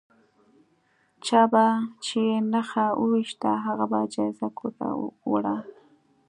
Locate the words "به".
1.51-1.65, 3.91-3.99